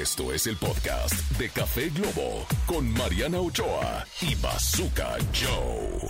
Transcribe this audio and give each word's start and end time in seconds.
Esto 0.00 0.32
es 0.32 0.46
el 0.46 0.56
podcast 0.56 1.12
de 1.38 1.50
Café 1.50 1.90
Globo 1.90 2.46
con 2.64 2.90
Mariana 2.94 3.38
Ochoa 3.40 4.06
y 4.22 4.34
Bazooka 4.36 5.18
Joe. 5.34 6.08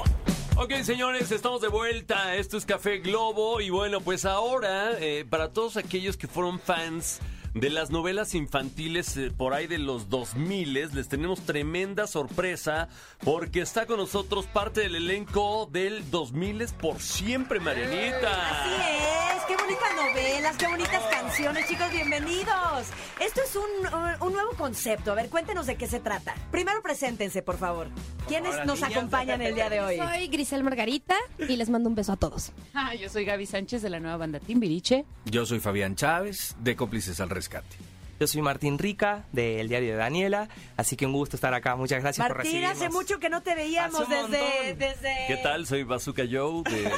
Ok, 0.55 0.85
señores, 0.85 1.33
estamos 1.33 1.61
de 1.61 1.67
vuelta. 1.67 2.37
Esto 2.37 2.59
es 2.59 2.65
Café 2.65 2.99
Globo. 2.99 3.61
Y 3.61 3.71
bueno, 3.71 4.01
pues 4.01 4.25
ahora, 4.25 4.93
eh, 5.01 5.27
para 5.29 5.53
todos 5.53 5.77
aquellos 5.77 6.17
que 6.17 6.29
fueron 6.29 6.61
fans 6.61 7.19
de 7.55 7.71
las 7.71 7.91
novelas 7.91 8.37
infantiles 8.37 9.17
eh, 9.17 9.33
por 9.37 9.53
ahí 9.53 9.67
de 9.67 9.79
los 9.79 10.09
2000, 10.09 10.75
les 10.75 11.09
tenemos 11.09 11.41
tremenda 11.41 12.07
sorpresa 12.07 12.89
porque 13.25 13.63
está 13.63 13.87
con 13.87 13.97
nosotros 13.97 14.47
parte 14.47 14.83
del 14.83 14.95
elenco 14.95 15.69
del 15.73 16.09
2000 16.09 16.69
por 16.81 17.01
siempre, 17.01 17.59
Marianita. 17.59 18.31
Así 18.49 18.71
es, 18.75 19.32
qué 19.53 19.63
bonitas 19.63 19.95
novelas, 19.95 20.57
qué 20.57 20.67
bonitas 20.67 21.03
canciones, 21.11 21.69
chicos, 21.69 21.91
bienvenidos. 21.93 22.87
Esto 23.21 23.41
es 23.43 23.55
un, 23.55 24.27
un 24.27 24.33
nuevo 24.33 24.53
concepto, 24.57 25.13
a 25.13 25.15
ver, 25.15 25.29
cuéntenos 25.29 25.67
de 25.67 25.77
qué 25.77 25.87
se 25.87 26.01
trata. 26.01 26.35
Primero 26.51 26.81
preséntense, 26.83 27.43
por 27.43 27.59
favor. 27.59 27.89
¿Quiénes 28.29 28.65
nos 28.65 28.83
acompañan 28.83 29.43
el 29.43 29.55
día 29.55 29.69
de 29.69 29.81
hoy? 29.81 29.97
Soy 29.99 30.29
Grisel 30.29 30.65
Margarita 30.65 31.17
y 31.39 31.57
les 31.57 31.69
mando 31.69 31.91
un 31.91 31.95
beso 31.95 32.13
a 32.13 32.17
todos. 32.17 32.53
Ah, 32.73 32.95
yo 32.95 33.11
soy 33.11 33.27
Gaby 33.27 33.45
Sánchez 33.45 33.83
de 33.83 33.91
la 33.91 34.01
nueva 34.01 34.17
banda 34.17 34.41
Timbiriche. 34.41 35.05
Yo 35.27 35.45
soy 35.45 35.61
Fabián 35.61 35.97
Chávez, 35.97 36.57
de 36.61 36.75
Cómplices 36.75 37.21
al 37.21 37.29
Rescate. 37.29 37.77
Yo 38.21 38.27
soy 38.27 38.41
Martín 38.41 38.79
Rica, 38.79 39.25
del 39.33 39.69
diario 39.69 39.91
de 39.93 39.97
Daniela, 39.97 40.49
así 40.77 40.97
que 40.97 41.05
un 41.07 41.13
gusto 41.13 41.37
estar 41.37 41.53
acá. 41.53 41.77
Muchas 41.77 42.01
gracias 42.01 42.27
por 42.27 42.37
Martín, 42.37 42.53
recibirnos. 42.53 42.79
hace 42.79 42.89
mucho 42.89 43.19
que 43.19 43.29
no 43.29 43.43
te 43.43 43.55
veíamos 43.55 44.09
desde, 44.09 44.75
desde... 44.77 45.25
¿Qué 45.27 45.41
tal? 45.43 45.67
Soy 45.67 45.83
Bazooka 45.83 46.23
Joe. 46.31 46.63
De, 46.63 46.89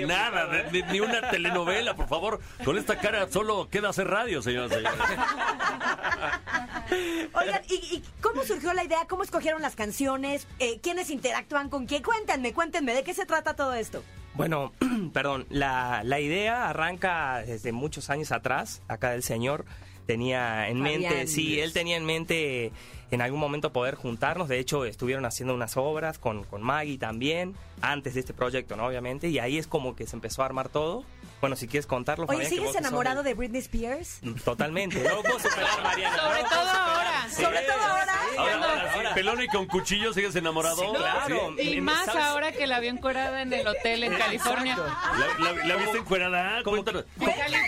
de 0.00 0.06
nada, 0.06 0.46
de- 0.46 0.62
de- 0.70 0.82
ni 0.92 1.00
una 1.00 1.30
telenovela, 1.30 1.94
por 1.94 2.08
favor. 2.08 2.40
Con 2.64 2.76
esta 2.78 2.98
cara 2.98 3.28
solo 3.30 3.68
queda 3.70 3.90
hacer 3.90 4.08
radio, 4.08 4.42
señoras 4.42 4.72
y 4.72 4.74
señores. 4.76 4.98
Oigan, 7.34 7.62
¿y, 7.68 7.74
y 7.74 8.02
cómo 8.20 8.42
surgió 8.44 8.72
la 8.74 8.84
idea? 8.84 9.06
¿Cómo 9.08 9.22
escogieron 9.22 9.62
las 9.62 9.76
canciones? 9.76 10.46
Eh, 10.58 10.80
¿Quiénes 10.82 11.10
interactúan 11.10 11.68
con 11.68 11.86
qué? 11.86 12.02
Cuéntenme, 12.02 12.52
cuéntenme, 12.52 12.94
¿de 12.94 13.04
qué 13.04 13.14
se 13.14 13.26
trata 13.26 13.54
todo 13.54 13.74
esto? 13.74 14.02
Bueno, 14.34 14.72
perdón, 15.12 15.46
la, 15.50 16.02
la 16.04 16.20
idea 16.20 16.68
arranca 16.68 17.42
desde 17.46 17.72
muchos 17.72 18.10
años 18.10 18.32
atrás, 18.32 18.82
acá 18.88 19.10
del 19.10 19.22
señor. 19.22 19.64
Tenía 20.12 20.68
en 20.68 20.78
Fabián. 20.80 21.00
mente, 21.02 21.26
sí, 21.26 21.58
él 21.60 21.72
tenía 21.72 21.96
en 21.96 22.04
mente 22.04 22.72
en 23.10 23.20
algún 23.22 23.40
momento 23.40 23.72
poder 23.72 23.94
juntarnos. 23.94 24.48
De 24.48 24.58
hecho, 24.58 24.84
estuvieron 24.84 25.24
haciendo 25.26 25.54
unas 25.54 25.76
obras 25.76 26.18
con, 26.18 26.44
con 26.44 26.62
Maggie 26.62 26.98
también, 26.98 27.54
antes 27.80 28.14
de 28.14 28.20
este 28.20 28.32
proyecto, 28.34 28.76
¿no? 28.76 28.86
Obviamente. 28.86 29.28
Y 29.28 29.38
ahí 29.38 29.58
es 29.58 29.66
como 29.66 29.94
que 29.96 30.06
se 30.06 30.16
empezó 30.16 30.42
a 30.42 30.46
armar 30.46 30.68
todo. 30.68 31.04
Bueno, 31.40 31.56
si 31.56 31.66
quieres 31.66 31.86
contarlo, 31.86 32.24
Oye, 32.28 32.44
Fabián, 32.44 32.50
¿sigues 32.50 32.76
enamorado 32.76 33.20
el- 33.20 33.26
de 33.26 33.34
Britney 33.34 33.60
Spears? 33.60 34.20
Totalmente. 34.44 35.02
No 35.02 35.16
lo 35.16 35.22
puedo 35.22 35.38
superar, 35.40 35.82
Mariana. 35.82 36.16
no 36.16 36.22
Sobre 36.22 36.42
lo 36.42 36.48
todo 36.48 36.68
ahora. 36.70 37.26
Sí, 37.28 37.42
Sobre 37.42 37.58
todo 37.62 37.80
ahora. 37.82 38.12
sí, 38.30 38.36
Ahora, 38.38 38.54
ahora, 38.54 38.66
ahora 38.70 38.82
sí, 38.92 38.96
ahora. 38.98 39.14
pelón 39.14 39.42
y 39.42 39.48
con 39.48 39.66
cuchillo, 39.66 40.12
¿sigues 40.12 40.36
enamorado? 40.36 40.76
Sí, 40.76 40.86
claro. 40.96 41.54
Y 41.60 41.80
más 41.80 42.04
¿sabes? 42.06 42.22
ahora 42.22 42.52
que 42.52 42.66
la 42.68 42.78
vio 42.78 42.90
encuerada 42.90 43.42
en 43.42 43.52
el 43.52 43.66
hotel 43.66 44.04
en 44.04 44.14
California. 44.14 44.76
¿La, 44.78 45.52
la- 45.52 45.64
la 45.66 45.76
viste 45.76 45.98
encuerada? 45.98 46.62
Cuéntanos. 46.62 47.04
En 47.18 47.26
California, 47.26 47.61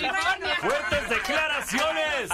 California. 0.00 0.56
¡Fuertes 0.60 1.08
declaraciones! 1.10 2.30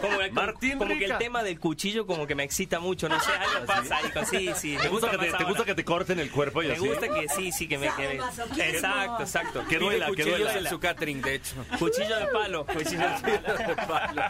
Como, 0.00 0.20
el- 0.20 0.32
Martín 0.32 0.78
como 0.78 0.96
que 0.98 1.04
el 1.04 1.18
tema 1.18 1.42
del 1.42 1.58
cuchillo 1.60 2.06
como 2.06 2.26
que 2.26 2.34
me 2.34 2.42
excita 2.44 2.80
mucho, 2.80 3.08
no 3.08 3.18
sé, 3.20 3.30
algo 3.32 3.66
pasa 3.66 3.96
ahí. 3.98 4.10
con- 4.10 4.26
Sí, 4.26 4.50
sí. 4.56 4.76
¿Te 4.80 4.88
gusta, 4.88 5.10
que 5.10 5.18
te, 5.18 5.28
más 5.30 5.38
te 5.38 5.44
gusta 5.44 5.60
ahora. 5.60 5.64
que 5.64 5.74
te 5.74 5.84
corten 5.84 6.18
el 6.18 6.30
cuerpo 6.30 6.62
y 6.62 6.68
Me 6.68 6.72
así? 6.74 6.86
gusta 6.86 7.08
que 7.08 7.28
sí, 7.28 7.52
sí, 7.52 7.68
que 7.68 7.78
me 7.78 7.88
quede. 7.94 8.20
Exacto, 8.58 9.22
exacto. 9.22 9.64
Que 9.68 9.78
duela, 9.78 10.06
que 10.14 10.24
duela. 10.24 10.52
en 10.58 10.66
su 10.68 10.78
catering, 10.80 11.20
de 11.22 11.34
hecho. 11.36 11.54
Cuchillo 11.78 12.16
de 12.18 12.26
palo, 12.26 12.66
cuchillo 12.66 13.08
de 13.08 13.76
palo. 13.86 14.22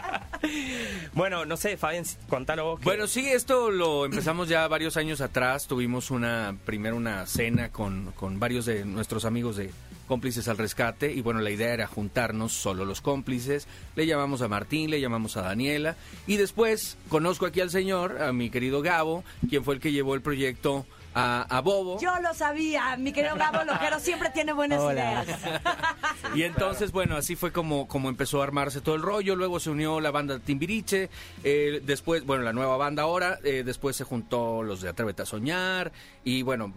Bueno, 1.13 1.45
no 1.45 1.57
sé, 1.57 1.77
Fabián, 1.77 2.03
contalo 2.29 2.65
vos. 2.65 2.79
que- 2.79 2.85
Bueno, 2.85 3.07
sí, 3.07 3.29
esto 3.29 3.71
lo 3.71 4.05
empezamos 4.05 4.49
ya 4.49 4.67
varios 4.67 4.97
años 4.97 5.21
atrás. 5.21 5.67
Tuvimos 5.67 6.11
una, 6.11 6.55
primero 6.65 6.95
una 6.95 7.25
cena 7.25 7.69
con, 7.71 8.11
con 8.13 8.39
varios 8.39 8.65
de 8.65 8.85
nuestros 8.85 9.25
amigos 9.25 9.55
de 9.57 9.71
cómplices 10.07 10.47
al 10.47 10.57
rescate. 10.57 11.11
Y 11.11 11.21
bueno, 11.21 11.39
la 11.41 11.49
idea 11.51 11.73
era 11.73 11.87
juntarnos 11.87 12.53
solo 12.53 12.85
los 12.85 13.01
cómplices. 13.01 13.67
Le 13.95 14.05
llamamos 14.05 14.41
a 14.41 14.47
Martín, 14.47 14.89
le 14.89 14.99
llamamos 15.01 15.37
a 15.37 15.41
Daniela. 15.41 15.95
Y 16.27 16.37
después 16.37 16.97
conozco 17.09 17.45
aquí 17.45 17.61
al 17.61 17.69
señor, 17.69 18.21
a 18.21 18.33
mi 18.33 18.49
querido 18.49 18.81
Gabo, 18.81 19.23
quien 19.49 19.63
fue 19.63 19.75
el 19.75 19.79
que 19.81 19.91
llevó 19.91 20.15
el 20.15 20.21
proyecto 20.21 20.85
a, 21.15 21.43
a 21.43 21.61
Bobo. 21.61 21.99
Yo 22.01 22.11
lo 22.23 22.33
sabía, 22.33 22.97
mi 22.97 23.13
querido 23.13 23.35
Gabo 23.35 23.63
Lojero 23.63 23.99
siempre 23.99 24.31
tiene 24.31 24.51
buenas 24.53 24.79
Hola. 24.79 25.23
ideas. 25.25 25.39
Y 26.35 26.41
entonces, 26.43 26.91
bueno, 26.91 27.15
así 27.15 27.35
fue 27.35 27.51
como, 27.51 27.87
como 27.87 28.09
empezó 28.09 28.41
a 28.41 28.43
armarse 28.45 28.81
todo 28.81 28.95
el 28.95 29.03
rollo. 29.03 29.35
Luego 29.35 29.59
se 29.59 29.69
unió 29.69 29.99
la 30.01 30.09
banda 30.09 30.39
Timbiriche. 30.39 31.09
eh, 31.43 31.79
después, 31.85 32.25
bueno, 32.25 32.43
la 32.43 32.53
nueva 32.53 32.75
banda 32.77 33.03
ahora. 33.03 33.37
eh, 33.43 33.61
después 33.63 33.95
se 33.95 34.03
juntó 34.03 34.63
los 34.63 34.81
de 34.81 34.89
Atrévete 34.89 35.21
a 35.21 35.25
Soñar. 35.27 35.91
Y 36.23 36.41
bueno, 36.41 36.73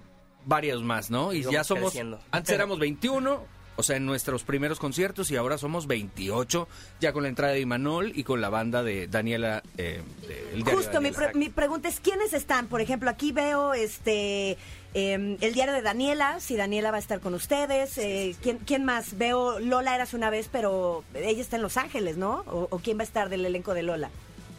varios 0.46 0.82
más, 0.82 1.10
¿no? 1.10 1.34
Y 1.34 1.40
Y 1.40 1.50
ya 1.52 1.62
somos. 1.64 1.90
creciendo. 1.90 2.18
Antes 2.30 2.54
éramos 2.54 2.78
21. 2.78 3.54
O 3.78 3.82
sea, 3.82 3.96
en 3.96 4.06
nuestros 4.06 4.42
primeros 4.42 4.78
conciertos 4.78 5.30
y 5.30 5.36
ahora 5.36 5.58
somos 5.58 5.86
28, 5.86 6.66
ya 6.98 7.12
con 7.12 7.24
la 7.24 7.28
entrada 7.28 7.52
de 7.52 7.60
Imanol 7.60 8.10
y 8.14 8.24
con 8.24 8.40
la 8.40 8.48
banda 8.48 8.82
de 8.82 9.06
Daniela. 9.06 9.62
eh, 9.76 10.00
de- 10.26 10.48
el 10.54 10.62
diario 10.62 10.76
Justo, 10.80 10.98
mi, 11.02 11.10
pre- 11.10 11.34
mi 11.34 11.50
pregunta 11.50 11.86
es, 11.90 12.00
¿quiénes 12.00 12.32
están? 12.32 12.68
Por 12.68 12.80
ejemplo, 12.80 13.10
aquí 13.10 13.32
veo 13.32 13.74
este 13.74 14.56
eh, 14.94 15.36
el 15.38 15.52
diario 15.52 15.74
de 15.74 15.82
Daniela, 15.82 16.40
si 16.40 16.56
Daniela 16.56 16.90
va 16.90 16.96
a 16.96 17.00
estar 17.00 17.20
con 17.20 17.34
ustedes. 17.34 17.98
eh, 17.98 18.34
¿quién, 18.42 18.56
quién 18.64 18.82
más? 18.86 19.18
Veo 19.18 19.60
Lola 19.60 19.94
eras 19.94 20.14
una 20.14 20.30
vez, 20.30 20.48
pero 20.50 21.04
ella 21.12 21.42
está 21.42 21.56
en 21.56 21.62
Los 21.62 21.76
Ángeles, 21.76 22.16
¿no? 22.16 22.44
¿O, 22.46 22.68
o 22.70 22.78
quién 22.78 22.96
va 22.96 23.02
a 23.02 23.04
estar 23.04 23.28
del 23.28 23.44
elenco 23.44 23.74
de 23.74 23.82
Lola? 23.82 24.08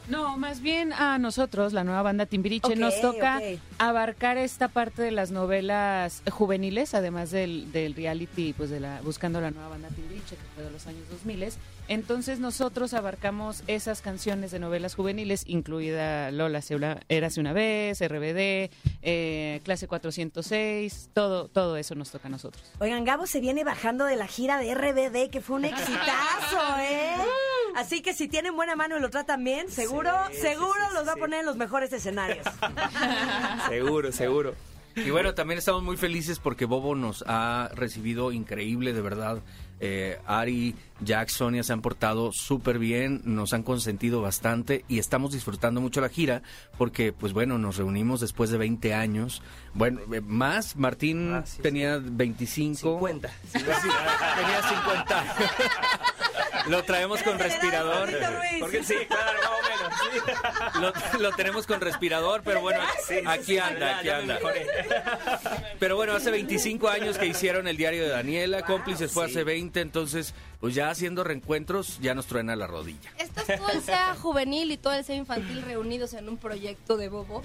No, 0.08 0.38
más 0.38 0.62
bien 0.62 0.94
a 0.94 1.18
nosotros, 1.18 1.74
la 1.74 1.84
nueva 1.84 2.02
banda 2.02 2.26
Timbiriche, 2.26 2.76
nos 2.76 3.00
toca 3.02 3.42
abarcar 3.78 4.38
esta 4.38 4.70
parte 4.70 5.02
de 5.02 5.12
las 5.12 5.32
novelas 5.32 6.24
juveniles, 6.32 6.94
además 6.94 7.32
del, 7.32 7.72
del 7.72 7.94
reality, 7.94 8.54
pues 8.54 8.70
de 8.70 8.80
la 8.80 9.02
Buscando 9.02 9.42
la 9.42 9.52
nueva 9.52 9.70
banda 9.70 9.90
Timbiriche, 9.90 10.36
que 10.36 10.44
fue 10.56 10.64
de 10.64 10.72
los 10.72 10.88
años 10.88 11.10
2000. 11.10 11.50
Entonces 11.90 12.40
nosotros 12.40 12.94
abarcamos 12.94 13.64
esas 13.68 14.02
canciones 14.02 14.52
de 14.52 14.60
novelas 14.60 14.96
juveniles, 14.96 15.44
incluida 15.48 16.32
Lola, 16.32 16.62
Érase 17.08 17.40
una 17.40 17.54
vez, 17.54 18.00
RBD, 18.02 18.70
eh, 19.02 19.62
Clase 19.64 19.88
406, 19.88 21.10
todo, 21.14 21.48
todo 21.48 21.78
eso 21.78 21.96
nos 21.96 22.12
toca 22.12 22.28
a 22.28 22.32
nosotros. 22.32 22.64
Oigan, 22.80 23.06
Gabo 23.06 23.26
se 23.26 23.40
viene 23.40 23.64
bajando 23.64 24.06
de 24.06 24.16
la 24.16 24.28
gira 24.28 24.58
de 24.58 24.74
RBD, 24.74 25.30
que 25.30 25.42
fue 25.42 25.58
un 25.58 25.66
exitazo, 25.66 26.78
¿eh? 26.80 27.16
Así 27.78 28.02
que 28.02 28.16
si 28.16 28.28
tienen 28.28 28.56
buena 28.56 28.76
mano 28.76 28.98
y 28.98 29.00
lo 29.00 29.12
tratan 29.12 29.44
bien, 29.44 29.70
seguro, 29.70 30.12
seguro 30.32 30.80
los 30.96 31.08
va 31.08 31.14
a 31.14 31.16
poner 31.16 31.42
en 31.42 31.46
los 31.46 31.58
mejores 31.58 31.94
escenarios. 31.94 32.44
Seguro, 33.70 34.12
seguro. 34.12 34.56
Y 34.96 35.12
bueno, 35.12 35.36
también 35.36 35.60
estamos 35.60 35.84
muy 35.84 35.96
felices 35.96 36.40
porque 36.40 36.66
Bobo 36.66 36.96
nos 36.96 37.24
ha 37.28 37.70
recibido 37.76 38.32
increíble, 38.32 38.94
de 38.94 39.02
verdad. 39.02 39.44
Eh, 39.80 40.18
Ari, 40.26 40.76
Jack, 41.02 41.30
Sonia 41.30 41.62
se 41.62 41.72
han 41.72 41.84
portado 41.84 42.32
súper 42.32 42.80
bien, 42.80 43.22
nos 43.26 43.54
han 43.54 43.62
consentido 43.62 44.22
bastante 44.22 44.84
y 44.88 44.98
estamos 44.98 45.34
disfrutando 45.34 45.80
mucho 45.82 46.02
la 46.02 46.10
gira 46.10 46.42
porque, 46.80 47.14
pues 47.14 47.32
bueno, 47.34 47.60
nos 47.60 47.78
reunimos 47.78 48.22
después 48.22 48.50
de 48.50 48.58
20 48.58 48.96
años. 48.96 49.44
Bueno, 49.76 50.00
eh, 50.12 50.22
más, 50.22 50.76
Martín 50.78 51.36
Ah, 51.36 51.44
sí, 51.46 51.62
tenía 51.62 52.00
25. 52.02 52.80
50. 52.80 53.30
Sí, 53.30 53.52
tenía 53.54 54.62
50. 54.68 55.36
Lo 56.70 56.84
traemos 56.84 57.24
con 57.24 57.40
respirador. 57.40 58.10
Porque 58.60 58.84
sí, 58.84 58.96
claro, 59.08 59.40
más 59.40 59.52
o 59.52 59.62
menos. 59.64 59.94
sí. 60.02 60.08
Lo, 61.18 61.20
lo 61.20 61.36
tenemos 61.36 61.66
con 61.66 61.82
respirador, 61.82 62.42
pero 62.44 62.62
bueno, 62.62 62.80
aquí 63.26 63.58
anda, 63.58 64.00
aquí 64.00 64.10
anda. 64.10 64.40
Pero 65.80 65.96
bueno, 65.96 66.14
hace 66.14 66.32
25 66.32 66.88
años 66.90 67.18
que 67.18 67.26
hicieron 67.26 67.68
el 67.68 67.78
diario 67.78 68.04
de 68.04 68.10
Daniela, 68.10 68.64
cómplices 68.64 69.12
fue 69.12 69.26
hace 69.26 69.44
20, 69.44 69.80
entonces 69.82 70.34
pues 70.60 70.76
ya 70.76 70.90
haciendo 70.90 71.24
reencuentros 71.24 72.00
ya 72.00 72.14
nos 72.16 72.28
truena 72.28 72.56
la 72.56 72.68
rodilla. 72.68 73.12
Esto 73.18 73.42
es 73.42 73.60
todo 73.60 73.70
el 73.70 73.82
SEA 73.82 74.16
juvenil 74.16 74.72
y 74.72 74.78
todo 74.78 74.94
el 74.94 75.04
SEA 75.04 75.16
infantil 75.16 75.62
reunidos 75.62 76.14
en 76.14 76.30
un 76.30 76.38
proyecto 76.38 76.98
de 76.98 77.10
Bobo. 77.10 77.44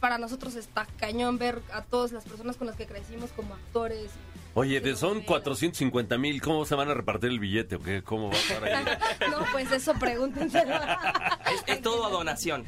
Para 0.00 0.18
nosotros 0.18 0.54
está 0.56 0.86
cañón 0.98 1.38
ver 1.38 1.62
a 1.72 1.80
todas 1.80 2.12
las 2.12 2.24
personas 2.24 2.56
con 2.58 2.66
las 2.66 2.76
que 2.76 2.86
crecimos 2.86 3.30
como 3.30 3.54
actores. 3.54 4.10
Oye, 4.56 4.80
de 4.80 4.94
son 4.94 5.22
450 5.22 6.16
mil, 6.16 6.40
¿cómo 6.40 6.64
se 6.64 6.76
van 6.76 6.88
a 6.88 6.94
repartir 6.94 7.30
el 7.30 7.40
billete? 7.40 7.74
o 7.74 7.80
qué? 7.82 8.02
¿Cómo 8.02 8.28
va 8.30 8.34
a 8.34 8.38
estar 8.38 8.64
ahí? 8.64 8.84
No, 9.30 9.44
pues 9.50 9.70
eso 9.72 9.94
pregúntenselo. 9.94 10.74
Es, 10.76 11.64
es 11.66 11.82
todo 11.82 12.04
a 12.06 12.10
donación. 12.10 12.64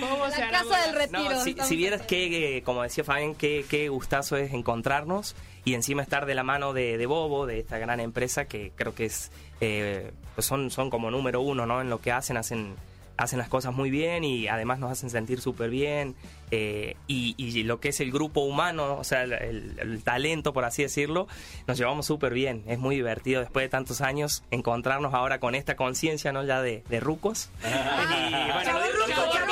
¿Cómo 0.00 0.30
se 0.30 0.40
La 0.40 0.48
hará? 0.48 0.58
casa 0.62 0.86
del 0.86 0.94
retiro. 0.94 1.30
No, 1.30 1.64
si, 1.64 1.76
vieras 1.76 2.02
que, 2.02 2.58
eh, 2.58 2.62
como 2.62 2.82
decía 2.84 3.02
Fabián, 3.02 3.34
qué, 3.34 3.64
qué 3.68 3.88
gustazo 3.88 4.36
es 4.36 4.52
encontrarnos 4.52 5.34
y 5.64 5.74
encima 5.74 6.02
estar 6.02 6.24
de 6.24 6.34
la 6.36 6.44
mano 6.44 6.72
de, 6.72 6.96
de 6.96 7.06
Bobo, 7.06 7.46
de 7.46 7.58
esta 7.58 7.78
gran 7.78 7.98
empresa 7.98 8.44
que 8.44 8.72
creo 8.76 8.94
que 8.94 9.06
es, 9.06 9.32
eh, 9.60 10.12
pues 10.36 10.46
son, 10.46 10.70
son 10.70 10.88
como 10.90 11.10
número 11.10 11.40
uno, 11.40 11.66
¿no? 11.66 11.80
En 11.80 11.90
lo 11.90 12.00
que 12.00 12.12
hacen, 12.12 12.36
hacen 12.36 12.76
hacen 13.22 13.38
las 13.38 13.48
cosas 13.48 13.72
muy 13.74 13.90
bien 13.90 14.24
y 14.24 14.48
además 14.48 14.78
nos 14.78 14.90
hacen 14.90 15.10
sentir 15.10 15.40
súper 15.40 15.70
bien. 15.70 16.14
eh, 16.52 16.96
y, 17.06 17.34
y 17.38 17.62
lo 17.62 17.78
que 17.78 17.90
es 17.90 18.00
el 18.00 18.10
grupo 18.10 18.40
humano, 18.40 18.96
o 18.98 19.04
sea, 19.04 19.22
el, 19.22 19.32
el- 19.34 19.78
el 19.78 20.02
talento, 20.02 20.52
por 20.52 20.64
así 20.64 20.82
decirlo, 20.82 21.28
nos 21.68 21.78
llevamos 21.78 22.06
súper 22.06 22.34
bien. 22.34 22.64
Es 22.66 22.78
muy 22.78 22.96
divertido 22.96 23.40
después 23.40 23.64
de 23.64 23.68
tantos 23.68 24.00
años 24.00 24.42
encontrarnos 24.50 25.14
ahora 25.14 25.38
con 25.38 25.54
esta 25.54 25.76
conciencia, 25.76 26.32
¿no? 26.32 26.42
Ya 26.44 26.60
de, 26.62 26.82
de 26.88 26.98
rucos. 27.00 27.50
Y, 27.62 28.52
bueno, 28.52 28.80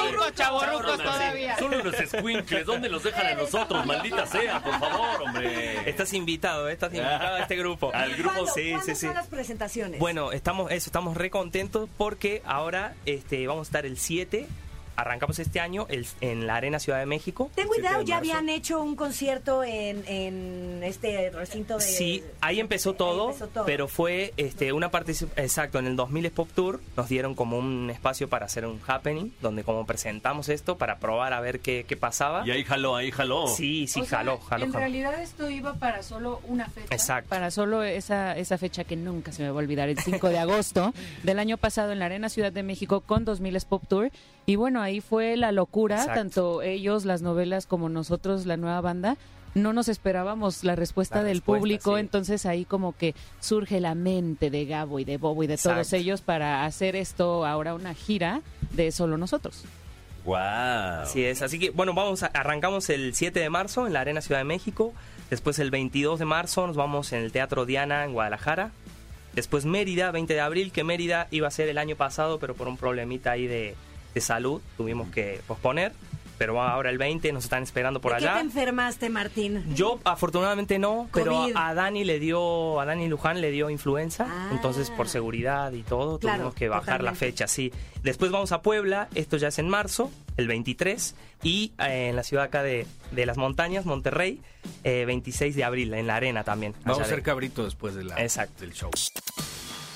Chavorrucos, 0.08 0.34
chavorrucos 0.34 0.98
todavía. 0.98 1.58
Son 1.58 1.74
unos 1.74 1.94
squinkles, 1.94 2.66
¿dónde 2.66 2.88
los 2.88 3.02
dejan 3.02 3.26
a 3.26 3.34
nosotros? 3.34 3.86
Maldita 3.86 4.26
sea, 4.26 4.62
por 4.62 4.78
favor, 4.78 5.22
hombre. 5.22 5.88
Estás 5.88 6.12
invitado, 6.12 6.68
¿eh? 6.68 6.72
estás 6.72 6.92
invitado 6.92 7.36
a 7.36 7.40
este 7.40 7.56
grupo. 7.56 7.90
Al 7.94 8.14
grupo, 8.14 8.34
¿Cuándo, 8.34 8.52
sí, 8.52 8.70
¿cuándo 8.70 8.86
sí, 8.86 8.94
sí. 8.94 9.06
son 9.06 9.14
las 9.14 9.26
presentaciones? 9.26 10.00
Bueno, 10.00 10.32
estamos, 10.32 10.70
eso, 10.70 10.88
estamos 10.88 11.16
re 11.16 11.30
contentos 11.30 11.88
porque 11.96 12.42
ahora 12.44 12.94
este, 13.06 13.46
vamos 13.46 13.66
a 13.66 13.68
estar 13.68 13.86
el 13.86 13.98
7, 13.98 14.46
arrancamos 15.00 15.38
este 15.38 15.60
año 15.60 15.86
el- 15.88 16.06
en 16.20 16.46
la 16.46 16.56
Arena 16.56 16.78
Ciudad 16.78 16.98
de 16.98 17.06
México. 17.06 17.50
Tengo 17.54 17.72
7 17.74 17.88
idea, 17.88 17.98
de 17.98 18.04
ya 18.04 18.16
habían 18.18 18.48
hecho 18.48 18.82
un 18.82 18.96
concierto 18.96 19.62
en, 19.64 20.02
en 20.08 20.80
este 20.82 21.30
recinto 21.30 21.74
de... 21.78 21.80
Sí, 21.84 22.22
ahí 22.40 22.60
empezó 22.60 22.90
Ahí 22.90 22.96
todo, 22.96 23.26
empezó 23.28 23.46
todo. 23.48 23.64
pero 23.64 23.88
fue 23.88 24.32
este, 24.36 24.72
una 24.72 24.90
participación, 24.90 25.44
exacto, 25.44 25.78
en 25.78 25.86
el 25.86 25.96
2000 25.96 26.30
Pop 26.32 26.48
Tour 26.54 26.80
nos 26.96 27.08
dieron 27.08 27.34
como 27.34 27.58
un 27.58 27.90
espacio 27.90 28.28
para 28.28 28.46
hacer 28.46 28.66
un 28.66 28.80
happening, 28.86 29.30
donde 29.40 29.62
como 29.64 29.86
presentamos 29.86 30.48
esto 30.48 30.76
para 30.78 30.98
probar 30.98 31.32
a 31.32 31.40
ver 31.40 31.60
qué, 31.60 31.84
qué 31.88 31.96
pasaba. 31.96 32.46
Y 32.46 32.50
ahí 32.50 32.64
jaló, 32.64 32.96
ahí 32.96 33.10
jaló. 33.10 33.46
Sí, 33.46 33.86
sí, 33.86 34.00
O 34.00 34.04
sea, 34.04 34.18
jaló, 34.18 34.38
jaló, 34.38 34.64
En 34.64 34.72
jaló. 34.72 34.80
realidad 34.80 35.22
esto 35.22 35.48
iba 35.48 35.74
para 35.74 36.02
solo 36.02 36.40
una 36.48 36.68
fecha. 36.68 36.88
Exacto. 36.94 37.30
Para 37.30 37.50
solo 37.50 37.82
esa, 37.82 38.36
esa 38.36 38.58
fecha 38.58 38.84
que 38.84 38.96
nunca 38.96 39.32
se 39.32 39.42
me 39.42 39.50
va 39.50 39.54
a 39.56 39.62
olvidar, 39.62 39.88
el 39.88 39.98
5 39.98 40.28
de 40.28 40.38
agosto 40.38 40.92
del 41.22 41.38
año 41.38 41.56
pasado 41.56 41.92
en 41.92 41.98
la 42.00 42.06
Arena 42.06 42.28
Ciudad 42.28 42.50
de 42.52 42.62
México 42.62 43.00
con 43.00 43.24
2000 43.24 43.58
Pop 43.68 43.82
Tour. 43.88 44.10
Y 44.48 44.56
bueno, 44.56 44.80
ahí 44.80 45.02
fue 45.02 45.36
la 45.36 45.52
locura, 45.52 45.96
Exacto. 45.96 46.20
tanto 46.20 46.62
ellos, 46.62 47.04
las 47.04 47.20
novelas, 47.20 47.66
como 47.66 47.90
nosotros, 47.90 48.46
la 48.46 48.56
nueva 48.56 48.80
banda. 48.80 49.18
No 49.54 49.74
nos 49.74 49.88
esperábamos 49.88 50.64
la 50.64 50.74
respuesta 50.74 51.16
La 51.18 51.24
del 51.24 51.36
respuesta, 51.38 51.60
público, 51.60 51.94
sí. 51.96 52.00
entonces 52.00 52.46
ahí 52.46 52.64
como 52.64 52.96
que 52.96 53.14
surge 53.40 53.78
la 53.78 53.94
mente 53.94 54.48
de 54.48 54.64
Gabo 54.64 55.00
y 55.00 55.04
de 55.04 55.18
Bobo 55.18 55.42
y 55.42 55.46
de 55.48 55.58
todos 55.58 55.92
ellos 55.92 56.22
para 56.22 56.64
hacer 56.64 56.96
esto 56.96 57.44
ahora 57.44 57.74
una 57.74 57.92
gira 57.92 58.40
de 58.72 58.90
solo 58.90 59.18
nosotros. 59.18 59.64
Wow. 60.24 60.36
Así 61.02 61.24
es, 61.24 61.42
así 61.42 61.58
que 61.58 61.68
bueno, 61.68 61.92
vamos 61.92 62.22
a- 62.22 62.26
arrancamos 62.28 62.88
el 62.88 63.14
7 63.14 63.40
de 63.40 63.50
marzo 63.50 63.86
en 63.86 63.92
la 63.92 64.00
Arena 64.00 64.22
Ciudad 64.22 64.40
de 64.40 64.44
México, 64.44 64.94
después 65.28 65.58
el 65.58 65.70
22 65.70 66.18
de 66.18 66.24
marzo 66.24 66.66
nos 66.66 66.76
vamos 66.76 67.12
en 67.12 67.22
el 67.22 67.32
Teatro 67.32 67.66
Diana 67.66 68.04
en 68.04 68.12
Guadalajara, 68.14 68.70
después 69.34 69.66
Mérida, 69.66 70.10
20 70.10 70.32
de 70.32 70.40
abril, 70.40 70.72
que 70.72 70.84
Mérida 70.84 71.26
iba 71.30 71.48
a 71.48 71.50
ser 71.50 71.68
el 71.68 71.76
año 71.76 71.96
pasado, 71.96 72.38
pero 72.38 72.54
por 72.54 72.66
un 72.68 72.76
problemita 72.78 73.32
ahí 73.32 73.46
de, 73.46 73.74
de 74.14 74.20
salud 74.20 74.60
tuvimos 74.76 75.08
que 75.10 75.40
posponer, 75.46 75.92
pero 76.38 76.62
ahora 76.62 76.90
el 76.90 76.98
20, 76.98 77.32
nos 77.32 77.42
están 77.44 77.64
esperando 77.64 78.00
por 78.00 78.12
¿De 78.12 78.18
qué 78.18 78.24
te 78.24 78.28
allá. 78.30 78.40
enfermaste, 78.40 79.10
Martín? 79.10 79.64
Yo 79.74 79.98
afortunadamente 80.04 80.78
no, 80.78 81.08
pero 81.12 81.32
COVID. 81.32 81.52
a 81.56 81.74
Dani 81.74 82.04
le 82.04 82.20
dio, 82.20 82.80
a 82.80 82.84
Dani 82.84 83.08
Luján 83.08 83.40
le 83.40 83.50
dio 83.50 83.70
influenza, 83.70 84.26
Ah. 84.28 84.48
entonces 84.52 84.90
por 84.90 85.08
seguridad 85.08 85.72
y 85.72 85.82
todo 85.82 86.18
Claro, 86.20 86.36
tuvimos 86.38 86.54
que 86.54 86.68
bajar 86.68 87.02
la 87.02 87.14
fecha, 87.16 87.48
sí. 87.48 87.72
Después 88.04 88.30
vamos 88.30 88.52
a 88.52 88.62
Puebla, 88.62 89.08
esto 89.16 89.36
ya 89.36 89.48
es 89.48 89.58
en 89.58 89.68
marzo, 89.68 90.12
el 90.36 90.46
23, 90.46 91.16
y 91.42 91.72
eh, 91.80 92.08
en 92.10 92.14
la 92.16 92.22
ciudad 92.22 92.44
acá 92.44 92.62
de, 92.62 92.86
de 93.10 93.26
las 93.26 93.36
montañas, 93.36 93.84
Monterrey, 93.84 94.40
eh, 94.84 95.04
26 95.06 95.56
de 95.56 95.64
abril, 95.64 95.92
en 95.94 96.06
la 96.06 96.14
arena 96.14 96.44
también. 96.44 96.72
Vamos 96.84 96.98
a 96.98 97.00
allá 97.00 97.08
de- 97.08 97.14
hacer 97.14 97.22
cabrito 97.24 97.64
después 97.64 97.96
de 97.96 98.04
la, 98.04 98.22
Exacto. 98.22 98.60
del 98.60 98.72
show. 98.72 98.90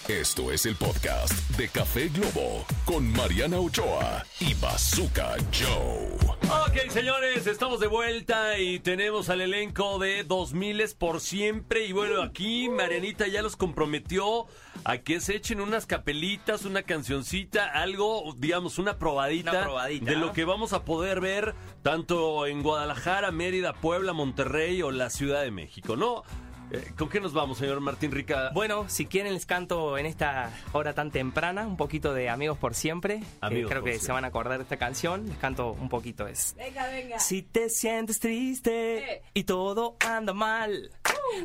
Esto 0.09 0.51
es 0.51 0.67
el 0.67 0.75
podcast 0.75 1.33
de 1.57 1.69
Café 1.69 2.09
Globo 2.09 2.65
con 2.85 3.11
Mariana 3.13 3.61
Ochoa 3.61 4.25
y 4.41 4.53
Bazooka 4.55 5.37
Joe. 5.53 6.17
Ok, 6.51 6.91
señores, 6.91 7.47
estamos 7.47 7.79
de 7.79 7.87
vuelta 7.87 8.59
y 8.59 8.81
tenemos 8.81 9.31
al 9.31 9.41
elenco 9.43 10.01
de 10.01 10.25
2000 10.25 10.83
por 10.99 11.21
siempre. 11.21 11.87
Y 11.87 11.93
bueno, 11.93 12.21
aquí 12.21 12.69
Marianita 12.69 13.29
ya 13.29 13.43
los 13.43 13.55
comprometió 13.57 14.47
a 14.85 14.99
que 14.99 15.21
se 15.21 15.37
echen 15.37 15.61
unas 15.61 15.87
capelitas, 15.87 16.65
una 16.65 16.83
cancioncita, 16.83 17.67
algo, 17.67 18.35
digamos, 18.37 18.79
una 18.79 18.99
probadita, 18.99 19.53
Una 19.53 19.63
probadita. 19.63 20.11
de 20.11 20.17
lo 20.17 20.33
que 20.33 20.45
vamos 20.45 20.73
a 20.73 20.85
poder 20.85 21.21
ver 21.21 21.55
tanto 21.83 22.47
en 22.49 22.63
Guadalajara, 22.65 23.31
Mérida, 23.31 23.73
Puebla, 23.73 24.13
Monterrey 24.13 24.83
o 24.83 24.91
la 24.91 25.11
Ciudad 25.11 25.43
de 25.43 25.53
México, 25.53 25.95
¿no? 25.97 26.25
Eh, 26.71 26.93
¿Con 26.97 27.09
qué 27.09 27.21
nos 27.21 27.33
vamos, 27.33 27.59
señor 27.59 27.81
Martín 27.81 28.13
Rica? 28.13 28.51
Bueno, 28.55 28.89
si 28.89 29.07
quieren 29.07 29.35
les 29.35 29.47
canto 29.47 29.99
en 29.99 30.07
esta 30.07 30.51
hora 30.73 30.95
tan 30.95 31.11
temprana 31.11 31.67
un 31.67 31.77
poquito 31.77 32.15
de 32.15 32.29
Amigos 32.29 32.59
por 32.59 32.75
Siempre. 32.75 33.23
Amigos 33.41 33.71
creo 33.71 33.83
por 33.83 33.91
que 33.91 33.99
se 33.99 34.13
van 34.13 34.25
a 34.25 34.29
acordar 34.29 34.59
de 34.59 34.63
esta 34.63 34.77
canción. 34.77 35.27
Les 35.29 35.39
canto 35.39 35.73
un 35.73 35.89
poquito. 35.89 36.27
Es 36.27 36.55
Venga, 36.57 36.87
venga. 36.89 37.19
Si 37.19 37.43
te 37.43 37.69
sientes 37.69 38.21
triste 38.21 39.23
y 39.35 39.45
todo 39.45 39.97
anda 40.01 40.33
mal, 40.33 40.91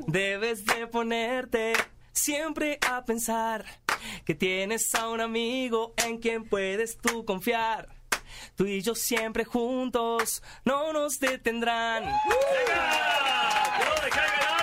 debes 0.08 0.66
de 0.66 0.88
ponerte 0.88 1.74
siempre 2.14 2.80
a 2.90 3.04
pensar 3.06 3.66
que 4.26 4.36
tienes 4.36 4.94
a 4.96 5.10
un 5.10 5.22
amigo 5.22 5.94
en 6.06 6.18
quien 6.20 6.48
puedes 6.48 6.98
tú 6.98 7.26
confiar. 7.26 7.90
Tú 8.56 8.66
y 8.66 8.82
yo 8.82 8.96
siempre 8.96 9.46
juntos 9.46 10.42
no 10.66 10.94
nos 10.94 11.20
detendrán. 11.20 12.04
¡Venga! 12.04 13.08
¡Que 13.78 13.86
no 13.86 14.57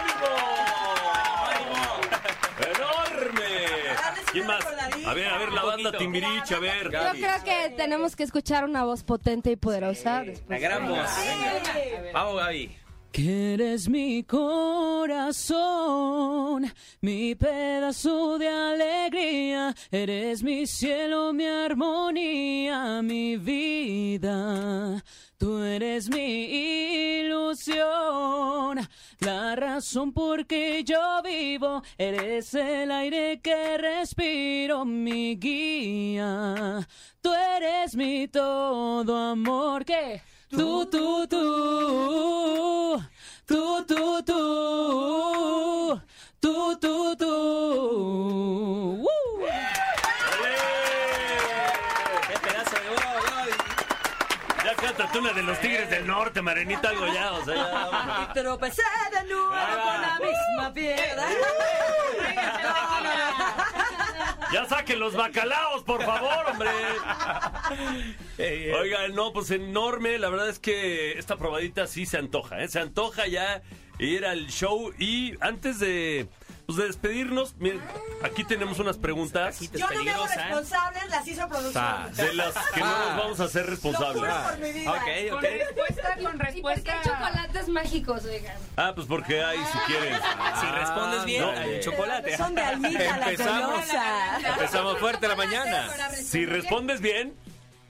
¡Enorme! 2.77 3.43
¿Quién 4.33 4.47
más? 4.47 4.65
A 5.07 5.15
ver, 5.15 5.29
a 5.29 5.39
ver, 5.39 5.53
la 5.53 5.63
banda 5.63 5.93
Timbiriche, 5.93 6.55
a 6.55 6.59
ver. 6.59 6.91
Yo 6.91 7.11
creo 7.13 7.45
que 7.45 7.75
tenemos 7.77 8.17
que 8.17 8.23
escuchar 8.23 8.65
una 8.65 8.85
voz 8.85 9.03
potente 9.03 9.51
y 9.51 9.57
poderosa. 9.57 10.21
La 10.21 10.25
después. 10.25 10.61
gran 10.61 10.89
voz. 10.89 11.09
Vamos, 12.13 12.37
Gaby. 12.37 12.84
Que 13.15 13.55
eres 13.55 13.89
mi 13.89 14.25
corazón, 14.25 15.55
mi 17.01 17.37
pedazo 17.37 18.39
de 18.39 18.49
alegría, 18.49 19.73
eres 19.93 20.43
mi 20.43 20.67
cielo, 20.67 21.33
mi 21.33 21.47
armonía, 21.47 23.03
mi 23.03 23.37
vida. 23.37 25.01
Tú 25.39 25.63
eres 25.63 26.11
mi 26.11 27.21
ilusión, 27.21 28.81
la 29.21 29.55
razón 29.55 30.13
por 30.13 30.45
que 30.45 30.83
yo 30.83 31.23
vivo, 31.23 31.85
eres 31.97 32.53
el 32.55 32.91
aire 32.91 33.41
que 33.41 33.79
respiro, 33.79 34.85
mi 34.85 35.37
guía. 35.37 36.85
Tú 37.23 37.33
eres 37.33 37.95
mi 37.95 38.27
todo 38.27 39.17
amor 39.17 39.85
que 39.85 40.21
Tú, 40.57 40.87
tú, 40.87 41.27
tú. 41.27 43.03
Tú, 43.47 43.85
tú, 43.87 44.23
tú. 44.25 46.01
Tú, 46.41 46.79
tú, 46.79 47.17
tú. 47.17 49.01
¡Woo! 49.03 49.47
¡Qué 52.29 52.39
pedazo 52.39 52.77
de 52.77 52.89
voz, 52.91 53.49
Ya 54.65 54.75
cántate 54.77 55.19
una 55.19 55.33
de 55.33 55.43
los 55.43 55.59
Tigres 55.59 55.91
del 55.91 56.07
Norte, 56.07 56.41
Marenita, 56.41 56.91
algo 56.91 57.07
ya, 57.09 57.33
o 57.33 57.45
sea. 57.45 57.55
Ya, 57.55 58.29
y 58.31 58.33
tropecé 58.35 58.83
de 59.13 59.25
nuevo 59.29 59.49
con 59.49 60.01
la 60.03 60.21
misma 60.21 60.73
piedra. 60.73 61.27
Ya 64.53 64.67
saquen 64.67 65.01
los 65.01 65.15
bacalaos, 65.15 65.83
por 65.83 66.03
favor, 66.05 66.47
hombre. 66.51 66.71
Oigan, 68.81 69.15
no, 69.15 69.33
pues 69.33 69.51
enorme. 69.51 70.19
La 70.19 70.29
verdad 70.29 70.49
es 70.49 70.59
que 70.59 71.19
esta 71.19 71.37
probadita 71.37 71.87
sí 71.87 72.07
se 72.07 72.19
antoja, 72.19 72.63
¿eh? 72.63 72.69
Se 72.69 72.81
antoja 72.81 73.27
ya 73.27 73.63
ir 73.99 74.27
al 74.27 74.47
show. 74.49 74.93
Y 74.99 75.35
antes 75.41 75.79
de, 75.81 76.29
pues, 76.67 76.79
de 76.79 76.87
despedirnos, 76.87 77.55
miren, 77.59 77.81
aquí 78.23 78.45
tenemos 78.45 78.79
unas 78.79 78.97
preguntas 78.99 79.61
Yo 79.73 79.87
no 79.91 80.03
me 80.05 80.11
hago 80.11 80.27
responsables, 80.27 81.09
las 81.11 81.27
hizo 81.29 81.49
producción. 81.49 82.13
de 82.17 82.35
las 82.35 82.55
que 82.73 82.81
no 82.81 82.87
nos 82.99 83.17
vamos 83.17 83.41
a 83.41 83.45
hacer 83.45 83.65
Lo 83.65 83.71
responsables. 83.71 84.17
juro 84.23 84.43
por 84.51 84.59
mi 84.59 84.73
vida. 84.73 84.91
Ok, 84.93 84.99
Con 85.31 85.39
ok. 85.39 85.43
respuesta, 85.45 86.15
con 86.15 86.23
¿Y 86.23 86.25
por 86.25 86.39
qué 86.39 86.45
respuesta. 86.45 87.01
chocolates 87.03 87.69
mágicos, 87.69 88.25
oigan? 88.25 88.57
Ah, 88.77 88.93
pues 88.95 89.07
porque 89.07 89.43
hay, 89.43 89.59
si 89.59 89.79
quieren. 89.87 90.15
Si 90.61 90.67
respondes 90.67 91.25
bien, 91.25 91.43
no. 91.43 91.51
hay 91.51 91.75
un 91.75 91.81
chocolate. 91.81 92.37
Son 92.37 92.55
de 92.55 92.61
almita 92.63 93.17
la 93.19 93.31
Empezamos. 93.31 93.71
colosa. 93.73 94.39
Empezamos 94.49 94.99
fuerte 94.99 95.29
la 95.29 95.37
mañana. 95.37 95.89
Si 96.15 96.47
respondes 96.47 97.01
bien, 97.01 97.35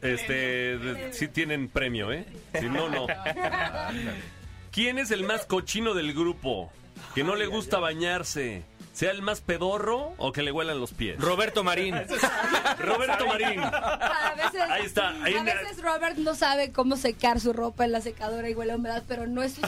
este, 0.02 1.12
sí 1.12 1.28
tienen 1.28 1.68
premio, 1.68 2.12
¿eh? 2.12 2.26
Si 2.58 2.66
no, 2.66 2.88
no. 2.88 3.06
¿Quién 4.72 4.98
es 4.98 5.10
el 5.10 5.22
más 5.24 5.46
cochino 5.46 5.94
del 5.94 6.12
grupo? 6.14 6.72
Que 7.14 7.24
no 7.24 7.34
le 7.34 7.46
gusta 7.46 7.78
bañarse. 7.78 8.64
¿Sea 8.92 9.10
el 9.10 9.22
más 9.22 9.40
pedorro 9.40 10.14
o 10.18 10.30
que 10.30 10.42
le 10.42 10.52
huelan 10.52 10.78
los 10.78 10.92
pies? 10.92 11.18
Roberto 11.20 11.64
Marín. 11.64 11.96
Roberto 12.78 13.26
Marín. 13.26 13.58
A 13.60 14.34
veces, 14.36 14.60
Ahí 14.70 14.84
está, 14.86 15.08
ahí 15.24 15.34
a 15.34 15.38
en- 15.38 15.44
veces 15.46 15.82
Robert 15.82 16.16
no 16.16 16.36
sabe 16.36 16.70
cómo 16.70 16.96
secar 16.96 17.40
su 17.40 17.52
ropa 17.52 17.84
en 17.84 17.90
la 17.90 18.00
secadora 18.00 18.48
y 18.48 18.54
huele 18.54 18.72
a 18.72 18.76
humedad, 18.76 19.02
pero 19.08 19.26
no 19.26 19.42
es 19.42 19.54
su 19.54 19.60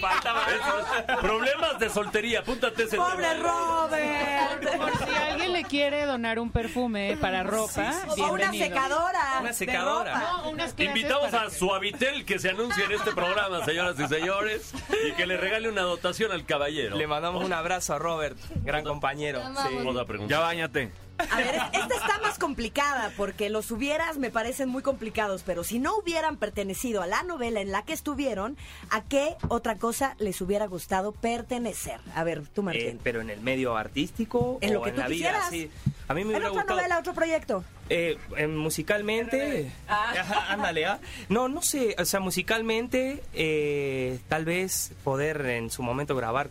faltaba 0.00 0.42
eso. 0.50 1.20
Problemas 1.20 1.78
de 1.78 1.88
soltería, 1.88 2.40
apúntate 2.40 2.82
ese 2.84 2.96
¡Pobre 2.96 3.16
tema. 3.28 3.34
Robert! 3.48 4.41
Por 4.62 4.98
si 5.08 5.14
alguien 5.30 5.52
le 5.52 5.64
quiere 5.64 6.04
donar 6.06 6.38
un 6.38 6.50
perfume 6.50 7.16
para 7.20 7.42
ropa, 7.42 7.92
O 8.08 8.14
una 8.14 8.50
bienvenido. 8.50 8.64
secadora. 8.66 9.20
Una 9.40 9.48
de 9.48 9.54
secadora. 9.54 10.14
ropa. 10.14 10.42
No, 10.44 10.50
unas 10.50 10.74
clases 10.74 10.96
Invitamos 10.96 11.30
para 11.30 11.46
a 11.46 11.50
Suavitel 11.50 12.24
que 12.24 12.38
se 12.38 12.50
anuncie 12.50 12.84
en 12.84 12.92
este 12.92 13.12
programa, 13.12 13.64
señoras 13.64 13.96
y 13.98 14.06
señores, 14.06 14.72
y 15.08 15.12
que 15.12 15.26
le 15.26 15.36
regale 15.36 15.68
una 15.68 15.82
dotación 15.82 16.32
al 16.32 16.44
caballero. 16.46 16.96
Le 16.96 17.06
mandamos 17.06 17.44
un 17.44 17.52
abrazo 17.52 17.94
a 17.94 17.98
Robert, 17.98 18.36
gran 18.62 18.84
compañero. 18.84 19.40
Sí. 19.68 20.26
Ya 20.28 20.40
bañate. 20.40 20.90
A 21.30 21.36
ver, 21.38 21.54
es- 21.54 21.62
esta 21.82 21.94
está 21.94 22.18
más 22.22 22.38
complicada 22.38 23.12
porque 23.16 23.50
los 23.50 23.70
hubieras 23.70 24.16
me 24.18 24.30
parecen 24.30 24.68
muy 24.68 24.82
complicados, 24.82 25.42
pero 25.44 25.64
si 25.64 25.78
no 25.78 25.96
hubieran 25.96 26.36
pertenecido 26.36 27.02
a 27.02 27.06
la 27.06 27.22
novela 27.22 27.60
en 27.60 27.70
la 27.72 27.82
que 27.84 27.92
estuvieron, 27.92 28.56
¿a 28.90 29.02
qué 29.02 29.36
otra 29.48 29.76
cosa 29.76 30.14
les 30.18 30.40
hubiera 30.40 30.66
gustado 30.66 31.12
pertenecer? 31.12 32.00
A 32.14 32.24
ver, 32.24 32.42
tú, 32.48 32.60
Eh, 32.62 32.64
Martín. 32.64 33.00
pero 33.02 33.20
en 33.20 33.30
el 33.30 33.40
medio 33.40 33.76
artístico 33.76 34.58
En 34.60 34.74
lo 34.74 34.80
o 34.80 34.84
que 34.84 34.90
en 34.90 34.94
tú 34.96 35.00
la 35.02 35.06
quisieras. 35.08 35.50
vida, 35.50 35.68
sí. 35.68 35.92
A 36.08 36.14
mí 36.14 36.20
me 36.24 36.30
en 36.32 36.36
hubiera 36.36 36.48
otra 36.50 36.62
gustado. 36.62 36.78
novela, 36.80 36.98
otro 36.98 37.14
proyecto. 37.14 37.64
Eh, 37.88 38.16
eh, 38.36 38.46
musicalmente, 38.46 39.70
Ajá, 39.88 40.52
ándale, 40.52 40.86
¿ah? 40.86 40.98
No, 41.28 41.48
no 41.48 41.62
sé, 41.62 41.94
o 41.98 42.04
sea, 42.04 42.20
musicalmente, 42.20 43.22
eh, 43.34 44.18
tal 44.28 44.44
vez 44.44 44.92
poder 45.04 45.44
en 45.46 45.70
su 45.70 45.82
momento 45.82 46.14
grabar. 46.16 46.50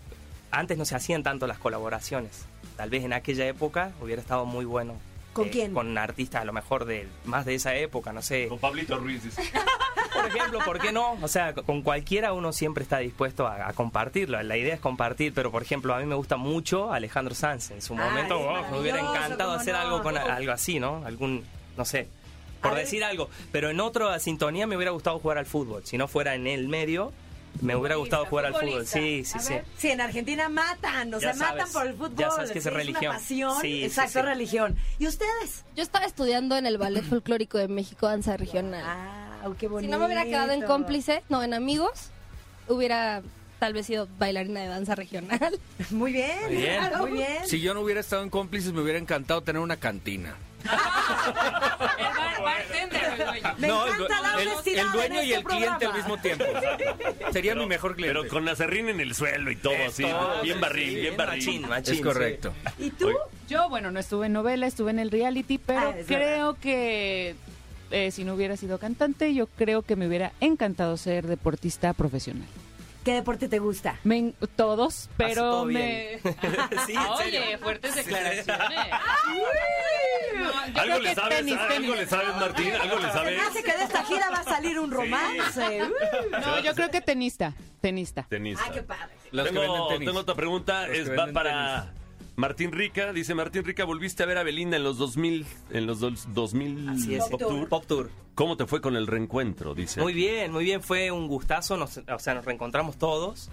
Antes 0.51 0.77
no 0.77 0.85
se 0.85 0.95
hacían 0.95 1.23
tanto 1.23 1.47
las 1.47 1.57
colaboraciones. 1.59 2.45
Tal 2.81 2.89
vez 2.89 3.03
en 3.03 3.13
aquella 3.13 3.45
época 3.45 3.91
hubiera 4.01 4.23
estado 4.23 4.43
muy 4.43 4.65
bueno. 4.65 4.95
¿Con 5.33 5.49
eh, 5.49 5.51
quién? 5.51 5.71
Con 5.71 5.95
artistas 5.99 6.41
a 6.41 6.45
lo 6.45 6.51
mejor 6.51 6.85
de 6.85 7.07
más 7.25 7.45
de 7.45 7.53
esa 7.53 7.75
época, 7.75 8.11
no 8.11 8.23
sé. 8.23 8.47
Con 8.47 8.57
Pablito 8.57 8.97
Ruiz. 8.97 9.23
dice. 9.23 9.39
Por 10.15 10.25
ejemplo, 10.25 10.57
¿por 10.65 10.79
qué 10.79 10.91
no? 10.91 11.11
O 11.21 11.27
sea, 11.27 11.53
con 11.53 11.83
cualquiera 11.83 12.33
uno 12.33 12.51
siempre 12.51 12.81
está 12.81 12.97
dispuesto 12.97 13.45
a, 13.45 13.67
a 13.69 13.73
compartirlo. 13.73 14.41
La 14.41 14.57
idea 14.57 14.73
es 14.73 14.79
compartir, 14.79 15.31
pero 15.31 15.51
por 15.51 15.61
ejemplo, 15.61 15.93
a 15.93 15.99
mí 15.99 16.05
me 16.07 16.15
gusta 16.15 16.37
mucho 16.37 16.91
Alejandro 16.91 17.35
Sanz. 17.35 17.69
En 17.69 17.83
su 17.83 17.93
momento 17.93 18.39
oh, 18.39 18.71
me 18.71 18.79
hubiera 18.79 18.99
encantado 18.99 19.51
hacer 19.51 19.75
no. 19.75 19.79
algo 19.79 20.01
con 20.01 20.17
a- 20.17 20.23
algo 20.35 20.51
así, 20.53 20.79
¿no? 20.79 21.05
Algún, 21.05 21.45
no 21.77 21.85
sé, 21.85 22.07
por 22.63 22.71
A 22.71 22.75
ver. 22.75 22.85
decir 22.85 23.03
algo. 23.03 23.29
Pero 23.51 23.69
en 23.69 23.79
otra 23.79 24.17
sintonía 24.17 24.65
me 24.65 24.75
hubiera 24.75 24.89
gustado 24.91 25.19
jugar 25.19 25.37
al 25.37 25.45
fútbol. 25.45 25.83
Si 25.85 25.99
no 25.99 26.07
fuera 26.07 26.33
en 26.33 26.47
el 26.47 26.67
medio, 26.67 27.13
me 27.59 27.75
hubiera 27.75 27.95
gustado 27.95 28.25
jugar 28.25 28.45
al 28.47 28.53
fútbol. 28.53 28.85
Sí, 28.87 29.23
sí, 29.25 29.39
sí. 29.39 29.55
Sí, 29.77 29.89
en 29.89 30.01
Argentina 30.01 30.49
matan, 30.49 31.13
o 31.13 31.19
sea, 31.19 31.33
matan 31.33 31.71
por 31.71 31.85
el 31.87 31.93
fútbol. 31.93 32.15
ya 32.15 32.31
sabes 32.31 32.51
que 32.51 32.59
es 32.59 32.65
una 32.65 32.77
religión. 32.77 33.13
pasión. 33.13 33.55
Sí, 33.61 33.79
sí, 33.79 33.83
Exacto, 33.85 34.13
sí. 34.13 34.19
es 34.19 34.25
religión. 34.25 34.77
¿Y 34.99 35.07
ustedes? 35.07 35.65
Yo 35.75 35.83
estaba 35.83 36.05
estudiando 36.05 36.55
en 36.57 36.65
el 36.65 36.77
Ballet 36.77 37.03
Folclórico 37.03 37.57
de 37.57 37.67
México, 37.67 38.07
danza 38.07 38.37
regional. 38.37 38.83
Ah, 38.85 39.49
qué 39.59 39.67
bonito. 39.67 39.87
si 39.87 39.91
no 39.91 39.99
me 39.99 40.05
hubiera 40.05 40.25
quedado 40.25 40.51
en 40.51 40.61
cómplice, 40.63 41.23
no, 41.29 41.43
en 41.43 41.53
amigos, 41.53 42.09
hubiera 42.67 43.21
tal 43.61 43.73
vez 43.73 43.85
sido 43.85 44.07
bailarina 44.17 44.59
de 44.61 44.67
danza 44.69 44.95
regional. 44.95 45.59
Muy 45.91 46.11
bien, 46.11 46.31
Muy 46.47 46.55
bien. 46.55 46.77
claro, 46.79 46.97
muy 46.97 47.11
bien. 47.11 47.45
Si 47.45 47.61
yo 47.61 47.75
no 47.75 47.81
hubiera 47.81 47.99
estado 47.99 48.23
en 48.23 48.31
cómplices, 48.31 48.73
me 48.73 48.81
hubiera 48.81 48.97
encantado 48.97 49.41
tener 49.41 49.61
una 49.61 49.77
cantina. 49.77 50.33
Me 53.59 53.67
No, 53.67 53.85
el, 53.85 53.91
la 54.09 54.41
el- 54.41 54.47
honestidad 54.47 54.85
el 54.87 54.91
dueño 54.93 55.19
en 55.21 55.27
y 55.27 55.33
este 55.33 55.35
el 55.35 55.43
cliente 55.43 55.85
al 55.85 55.93
mismo 55.93 56.17
tiempo. 56.17 56.45
Sería 57.31 57.53
mi 57.53 57.67
mejor 57.67 57.95
cliente. 57.95 58.19
Pero 58.19 58.29
con 58.33 58.49
acerrín 58.49 58.89
en 58.89 58.99
el 58.99 59.13
suelo 59.13 59.51
y 59.51 59.55
todo 59.57 59.73
así. 59.87 60.03
Todo, 60.03 60.41
bien 60.41 60.55
sí, 60.55 60.61
barril, 60.61 60.89
sí, 60.89 60.95
bien 60.95 61.17
barril. 61.17 61.45
machín, 61.45 61.61
machín, 61.69 61.91
es 61.93 61.97
sí. 61.99 62.03
correcto. 62.03 62.53
¿Y 62.79 62.89
tú? 62.89 63.11
Yo, 63.47 63.69
bueno, 63.69 63.91
no 63.91 63.99
estuve 63.99 64.25
en 64.25 64.33
novela, 64.33 64.65
estuve 64.65 64.89
en 64.91 64.97
el 64.99 65.11
reality, 65.11 65.59
pero 65.59 65.79
Ah, 65.89 65.93
creo 66.07 66.55
que 66.55 67.35
eh, 67.91 68.09
si 68.11 68.23
no 68.23 68.33
hubiera 68.33 68.57
sido 68.57 68.79
cantante, 68.79 69.33
yo 69.35 69.45
creo 69.45 69.83
que 69.83 69.95
me 69.95 70.07
hubiera 70.07 70.31
encantado 70.41 70.97
ser 70.97 71.27
deportista 71.27 71.93
profesional. 71.93 72.47
¿Qué 73.03 73.13
deporte 73.13 73.47
te 73.49 73.57
gusta? 73.59 73.99
Me 74.03 74.33
todos, 74.55 75.09
pero 75.17 75.41
todo 75.41 75.65
me... 75.65 76.19
Sí, 76.85 76.93
serio. 77.17 77.41
Oye, 77.41 77.57
fuertes 77.57 77.95
declaraciones. 77.95 78.45
No, 80.33 80.47
yo 80.49 80.81
¿Algo 80.81 80.81
creo 80.83 80.99
le 80.99 81.09
que 81.09 81.15
sabes? 81.15 81.37
tenis, 81.37 81.57
¿Algo 81.57 81.95
le 81.95 82.07
sabes, 82.07 82.35
Martín? 82.37 82.71
¿Algo 82.73 82.95
le 82.99 83.05
Se 83.07 83.13
sabes? 83.13 83.37
me 83.37 83.43
hace 83.43 83.63
que 83.63 83.77
de 83.77 83.83
esta 83.83 84.03
gira 84.05 84.29
va 84.31 84.37
a 84.39 84.43
salir 84.43 84.79
un 84.79 84.89
romance. 84.91 85.83
Uh. 85.83 86.31
No, 86.31 86.59
yo 86.61 86.73
creo 86.73 86.89
que 86.89 87.01
tenista, 87.01 87.53
tenista. 87.81 88.23
Tenista. 88.29 88.63
Ay, 88.65 88.71
qué 88.73 88.83
padre. 88.83 89.13
Los 89.31 89.47
que 89.47 89.53
tengo, 89.53 89.61
venden 89.73 89.87
tenis. 89.89 90.07
tengo 90.07 90.19
otra 90.19 90.35
pregunta, 90.35 90.87
Los 90.87 90.95
que 90.95 91.01
es 91.01 91.19
va 91.19 91.27
para 91.27 91.93
Martín 92.41 92.71
Rica. 92.71 93.13
Dice 93.13 93.35
Martín 93.35 93.63
Rica, 93.63 93.85
volviste 93.85 94.23
a 94.23 94.25
ver 94.25 94.37
a 94.39 94.43
Belinda 94.43 94.75
en 94.75 94.83
los 94.83 94.97
2000, 94.97 95.45
en 95.71 95.85
los 95.85 95.99
dos- 95.99 96.27
2000 96.33 96.89
Así 96.89 97.15
es, 97.15 97.23
Pop 97.29 97.39
Tour. 97.39 97.69
Pop 97.69 97.85
Tour. 97.85 98.09
¿Cómo 98.35 98.57
te 98.57 98.65
fue 98.65 98.81
con 98.81 98.95
el 98.95 99.05
reencuentro? 99.07 99.75
Dice. 99.75 100.01
Muy 100.01 100.13
bien, 100.13 100.51
muy 100.51 100.63
bien, 100.63 100.81
fue 100.81 101.11
un 101.11 101.27
gustazo, 101.27 101.77
nos, 101.77 101.97
o 101.97 102.19
sea, 102.19 102.33
nos 102.33 102.43
reencontramos 102.43 102.97
todos. 102.97 103.49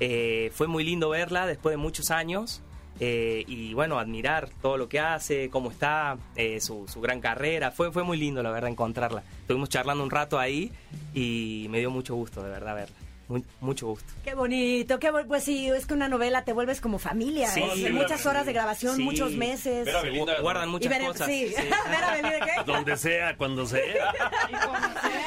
Eh, 0.00 0.50
fue 0.54 0.66
muy 0.66 0.82
lindo 0.84 1.08
verla 1.10 1.46
después 1.46 1.72
de 1.72 1.76
muchos 1.76 2.10
años. 2.10 2.62
eh, 3.00 3.44
y 3.48 3.72
bueno, 3.74 3.98
admirar 3.98 4.50
todo 4.60 4.76
lo 4.76 4.86
que 4.88 5.00
hace, 5.00 5.48
cómo 5.48 5.70
está, 5.70 6.18
eh, 6.36 6.60
su, 6.60 6.86
su 6.88 7.00
gran 7.00 7.20
carrera. 7.20 7.70
Fue, 7.70 7.90
fue 7.90 8.02
muy 8.04 8.18
lindo, 8.18 8.42
la 8.42 8.50
verdad, 8.50 8.70
encontrarla. 8.70 9.22
Estuvimos 9.40 9.70
charlando 9.70 10.04
un 10.04 10.10
rato 10.10 10.38
ahí 10.38 10.70
y 11.14 11.66
me 11.70 11.78
dio 11.78 11.90
mucho 11.90 12.14
gusto, 12.14 12.42
de 12.42 12.50
verdad, 12.50 12.74
verla. 12.74 12.96
Muy- 13.32 13.44
mucho 13.60 13.86
gusto. 13.86 14.12
Qué 14.24 14.34
bonito, 14.34 14.98
qué 14.98 15.10
bu- 15.12 15.26
pues 15.26 15.42
sí, 15.44 15.68
es 15.70 15.86
que 15.86 15.94
una 15.94 16.08
novela 16.08 16.44
te 16.44 16.52
vuelves 16.52 16.80
como 16.82 16.98
familia. 16.98 17.48
Sí. 17.48 17.62
sea, 17.76 17.90
muchas 17.92 18.26
horas 18.26 18.44
de 18.46 18.52
grabación, 18.52 18.96
Sí. 18.96 19.02
muchos 19.02 19.32
meses. 19.32 19.86
Ver 19.86 19.96
a 19.96 20.02
Belinda, 20.02 20.40
Guardan 20.40 20.68
muchas 20.68 20.90
ver, 20.90 21.06
cosas. 21.06 21.26
sí. 21.26 21.48
sí. 21.48 21.54
ver 21.90 22.04
a 22.04 22.10
Belinda, 22.14 22.46
¿qué? 22.46 22.52
Donde 22.70 22.96
sea, 22.96 23.36
cuando 23.36 23.66
sea. 23.66 23.80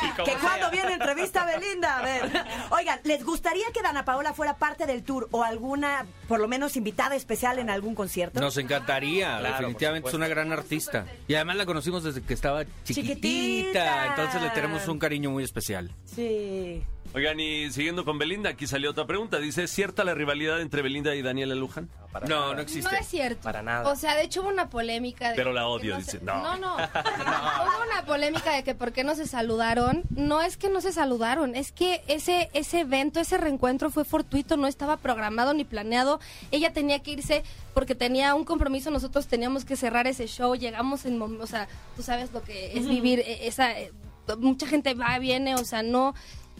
Y 0.05 0.23
Que 0.23 0.31
sea. 0.31 0.39
cuando 0.39 0.69
viene 0.71 0.93
entrevista 0.93 1.41
a 1.41 1.45
Belinda, 1.57 1.97
a 1.97 2.01
ver. 2.03 2.45
Oigan, 2.69 2.99
¿les 3.03 3.23
gustaría 3.25 3.65
que 3.73 3.81
Dana 3.81 4.05
Paola 4.05 4.33
fuera 4.33 4.55
parte 4.57 4.85
del 4.85 5.03
tour 5.03 5.27
o 5.31 5.43
alguna, 5.43 6.05
por 6.27 6.39
lo 6.39 6.47
menos 6.47 6.75
invitada 6.77 7.15
especial 7.15 7.59
en 7.59 7.69
algún 7.69 7.95
concierto? 7.95 8.39
Nos 8.39 8.57
encantaría, 8.57 9.39
Claro, 9.39 9.55
definitivamente 9.57 10.09
es 10.09 10.13
una 10.13 10.27
gran 10.27 10.51
artista. 10.53 11.05
Y 11.27 11.35
además 11.35 11.55
la 11.57 11.65
conocimos 11.65 12.03
desde 12.03 12.21
que 12.21 12.33
estaba 12.33 12.63
chiquitita, 12.83 12.93
Chiquitita. 13.15 14.05
entonces 14.07 14.41
le 14.41 14.49
tenemos 14.51 14.87
un 14.87 14.99
cariño 14.99 15.31
muy 15.31 15.43
especial. 15.43 15.91
Sí. 16.05 16.83
Oigan, 17.15 17.39
y 17.39 17.71
siguiendo 17.71 18.03
con 18.03 18.17
Belinda, 18.19 18.49
aquí 18.49 18.67
salió 18.67 18.91
otra 18.91 19.07
pregunta. 19.07 19.39
Dice, 19.39 19.63
¿es 19.63 19.71
cierta 19.71 20.03
la 20.03 20.13
rivalidad 20.13 20.59
entre 20.59 20.81
Belinda 20.81 21.15
y 21.15 21.21
Daniela 21.21 21.55
Luján? 21.55 21.89
Para 22.11 22.27
No, 22.27 22.41
nada. 22.41 22.55
no 22.55 22.61
existe. 22.61 22.91
No 22.91 22.97
es 22.97 23.07
cierto. 23.07 23.41
Para 23.41 23.61
nada. 23.63 23.89
O 23.89 23.95
sea, 23.95 24.15
de 24.15 24.23
hecho 24.23 24.41
hubo 24.41 24.49
una 24.49 24.69
polémica. 24.69 25.29
De 25.29 25.35
Pero 25.37 25.53
la 25.53 25.65
odio, 25.67 25.93
no 25.93 25.99
dice. 25.99 26.19
se- 26.19 26.21
No. 26.25 26.41
No, 26.43 26.57
no. 26.57 26.75
hubo 26.75 27.83
una 27.89 28.05
polémica 28.05 28.51
de 28.53 28.63
que 28.65 28.75
por 28.75 28.91
qué 28.91 29.05
no 29.05 29.15
se 29.15 29.27
saludaron. 29.27 30.03
No 30.09 30.41
es 30.41 30.57
que 30.57 30.67
no 30.67 30.81
se 30.81 30.91
saludaron, 30.91 31.55
es 31.55 31.71
que 31.71 32.01
ese, 32.07 32.49
ese 32.53 32.81
evento, 32.81 33.21
ese 33.21 33.37
reencuentro 33.37 33.89
fue 33.91 34.03
fortuito, 34.03 34.57
no 34.57 34.67
estaba 34.67 34.97
programado 34.97 35.53
ni 35.53 35.63
planeado. 35.63 36.19
Ella 36.51 36.73
tenía 36.73 36.99
que 36.99 37.11
irse 37.11 37.43
porque 37.73 37.95
tenía 37.95 38.35
un 38.35 38.43
compromiso, 38.43 38.91
nosotros 38.91 39.27
teníamos 39.27 39.63
que 39.63 39.77
cerrar 39.77 40.05
ese 40.05 40.27
show. 40.27 40.53
Llegamos 40.55 41.05
en. 41.05 41.17
mom- 41.17 41.39
O 41.41 41.47
sea, 41.47 41.69
tú 41.95 42.03
sabes 42.03 42.33
lo 42.33 42.41
que 42.43 42.77
es 42.77 42.85
vivir 42.89 43.19
eh, 43.21 43.47
esa. 43.47 43.71
eh, 43.79 43.93
mucha 44.39 44.67
gente 44.67 44.95
va, 44.95 45.17
viene, 45.19 45.55
o 45.55 45.63
sea, 45.63 45.81
no. 45.81 46.13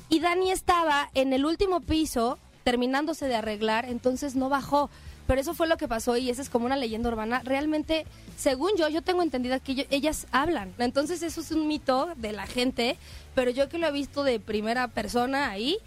Y 0.09 0.19
Dani 0.19 0.51
estaba 0.51 1.09
en 1.13 1.33
el 1.33 1.45
último 1.45 1.81
piso 1.81 2.37
terminándose 2.63 3.27
de 3.27 3.35
arreglar, 3.35 3.85
entonces 3.85 4.35
no 4.35 4.49
bajó. 4.49 4.89
Pero 5.27 5.41
eso 5.41 5.55
fue 5.55 5.67
lo 5.67 5.77
que 5.77 5.87
pasó 5.87 6.17
y 6.17 6.29
esa 6.29 6.43
es 6.43 6.49
como 6.49 6.67
una 6.67 6.75
leyenda 6.77 7.09
urbana. 7.09 7.41
Realmente, 7.43 8.05
según 8.37 8.71
yo, 8.77 8.87
yo 8.89 9.01
tengo 9.01 9.23
entendido 9.23 9.59
que 9.59 9.71
ello- 9.71 9.85
ellas 9.89 10.27
hablan. 10.31 10.71
Entonces 10.77 11.23
eso 11.23 11.41
es 11.41 11.49
un 11.51 11.67
mito 11.67 12.09
de 12.17 12.31
la 12.31 12.45
gente, 12.45 12.97
pero 13.33 13.49
yo 13.49 13.67
que 13.67 13.79
lo 13.79 13.87
he 13.87 13.91
visto 13.91 14.23
de 14.23 14.39
primera 14.39 14.87
persona 14.87 15.49
ahí, 15.49 15.77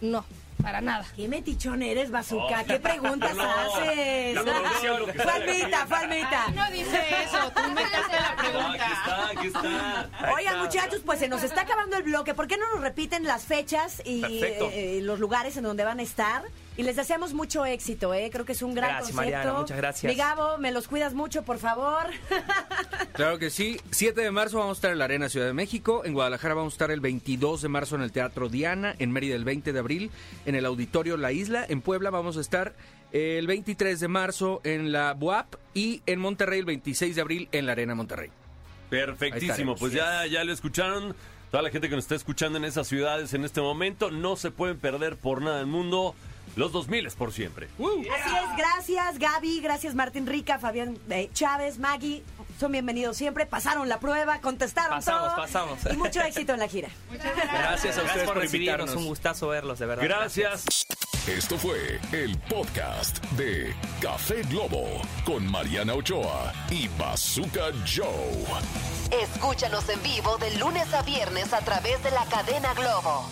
no, 0.00 0.24
para 0.62 0.80
nada. 0.80 1.04
¿Qué 1.16 1.28
metichón 1.28 1.82
eres, 1.82 2.10
Bazooka? 2.10 2.64
¿Qué 2.64 2.78
preguntas 2.80 3.34
No, 3.36 3.42
haces? 3.42 4.34
sale 4.36 5.12
Falmita, 5.14 5.82
aquí. 5.82 5.88
Falmita. 5.90 6.46
No 6.54 6.70
dice 6.70 7.00
eso, 7.24 7.52
tú 7.54 7.60
la 7.62 8.30
No, 8.30 8.36
pregunta. 8.36 8.72
aquí 8.72 8.92
está, 8.92 9.28
aquí 9.28 9.46
está. 9.46 10.32
Oigan, 10.34 10.58
muchachos, 10.60 11.00
pues 11.04 11.18
se 11.18 11.28
nos 11.28 11.42
está 11.42 11.62
acabando 11.62 11.96
el 11.96 12.02
bloque. 12.02 12.34
¿Por 12.34 12.46
qué 12.46 12.56
no 12.56 12.68
nos 12.74 12.80
repiten 12.82 13.24
las 13.24 13.44
fechas 13.44 14.02
y 14.04 14.20
Perfecto. 14.20 14.70
eh, 14.72 15.00
los 15.02 15.18
lugares 15.20 15.56
en 15.56 15.64
donde 15.64 15.84
van 15.84 16.00
a 16.00 16.02
estar? 16.02 16.42
Y 16.78 16.84
les 16.84 16.94
deseamos 16.94 17.34
mucho 17.34 17.66
éxito, 17.66 18.14
¿eh? 18.14 18.30
Creo 18.32 18.44
que 18.44 18.52
es 18.52 18.62
un 18.62 18.72
gran 18.72 18.90
Gracias, 18.90 19.16
concepto. 19.16 19.36
Mariana, 19.36 19.58
muchas 19.58 19.76
gracias. 19.76 20.12
Mi 20.12 20.16
Gabo, 20.16 20.58
me 20.58 20.70
los 20.70 20.86
cuidas 20.86 21.12
mucho, 21.12 21.42
por 21.42 21.58
favor. 21.58 22.06
Claro 23.14 23.40
que 23.40 23.50
sí. 23.50 23.80
7 23.90 24.20
de 24.20 24.30
marzo 24.30 24.58
vamos 24.58 24.76
a 24.76 24.78
estar 24.78 24.92
en 24.92 24.98
la 24.98 25.06
Arena 25.06 25.28
Ciudad 25.28 25.46
de 25.46 25.52
México. 25.52 26.04
En 26.04 26.12
Guadalajara 26.12 26.54
vamos 26.54 26.74
a 26.74 26.76
estar 26.76 26.92
el 26.92 27.00
22 27.00 27.62
de 27.62 27.68
marzo 27.68 27.96
en 27.96 28.02
el 28.02 28.12
Teatro 28.12 28.48
Diana. 28.48 28.94
En 29.00 29.10
Mérida 29.10 29.34
el 29.34 29.42
20 29.44 29.72
de 29.72 29.78
abril 29.80 30.12
en 30.46 30.54
el 30.54 30.64
Auditorio 30.64 31.16
La 31.16 31.32
Isla. 31.32 31.66
En 31.68 31.80
Puebla 31.80 32.10
vamos 32.10 32.36
a 32.36 32.40
estar 32.40 32.76
el 33.10 33.48
23 33.48 33.98
de 33.98 34.06
marzo 34.06 34.60
en 34.62 34.92
la 34.92 35.14
BUAP. 35.14 35.56
Y 35.74 36.02
en 36.06 36.20
Monterrey 36.20 36.60
el 36.60 36.64
26 36.64 37.16
de 37.16 37.20
abril 37.20 37.48
en 37.50 37.66
la 37.66 37.72
Arena 37.72 37.96
Monterrey. 37.96 38.30
Perfectísimo, 38.88 39.74
pues 39.74 39.92
ya, 39.92 40.24
ya 40.26 40.44
lo 40.44 40.52
escucharon. 40.52 41.16
Toda 41.50 41.64
la 41.64 41.70
gente 41.70 41.88
que 41.88 41.96
nos 41.96 42.04
está 42.04 42.14
escuchando 42.14 42.58
en 42.58 42.64
esas 42.64 42.86
ciudades 42.86 43.34
en 43.34 43.44
este 43.44 43.60
momento, 43.60 44.12
no 44.12 44.36
se 44.36 44.52
pueden 44.52 44.78
perder 44.78 45.16
por 45.16 45.42
nada 45.42 45.56
del 45.58 45.66
mundo 45.66 46.14
los 46.56 46.72
2000 46.72 47.08
por 47.12 47.32
siempre. 47.32 47.68
Así 47.78 48.06
es, 48.08 48.56
gracias 48.56 49.18
Gaby, 49.18 49.60
gracias 49.60 49.94
Martín 49.94 50.26
Rica, 50.26 50.58
Fabián 50.58 50.98
eh, 51.10 51.30
Chávez, 51.32 51.78
Maggie. 51.78 52.22
Son 52.58 52.72
bienvenidos 52.72 53.16
siempre, 53.16 53.46
pasaron 53.46 53.88
la 53.88 54.00
prueba, 54.00 54.40
contestaron 54.40 54.98
Pasamos, 54.98 55.28
todo. 55.28 55.36
pasamos. 55.36 55.78
Y 55.92 55.96
mucho 55.96 56.20
éxito 56.22 56.54
en 56.54 56.58
la 56.58 56.66
gira. 56.68 56.88
Gracias 57.12 57.96
a 57.96 58.02
ustedes 58.02 58.04
Gracias 58.04 58.24
por 58.24 58.34
por 58.34 58.42
recibirnos, 58.42 58.78
invitarnos. 58.80 58.96
un 58.96 59.06
gustazo 59.06 59.48
verlos, 59.48 59.78
de 59.78 59.86
verdad. 59.86 60.02
Gracias. 60.04 60.64
Esto 61.28 61.56
fue 61.58 62.00
el 62.12 62.36
podcast 62.48 63.22
de 63.32 63.74
Café 64.00 64.42
Globo 64.44 65.02
con 65.24 65.46
Mariana 65.48 65.94
Ochoa 65.94 66.52
y 66.70 66.88
Bazooka 66.98 67.66
Joe. 67.86 69.22
Escúchanos 69.22 69.88
en 69.90 70.02
vivo 70.02 70.36
de 70.38 70.56
lunes 70.56 70.92
a 70.94 71.02
viernes 71.02 71.52
a 71.52 71.60
través 71.60 72.02
de 72.02 72.10
la 72.10 72.24
cadena 72.24 72.72
Globo. 72.74 73.28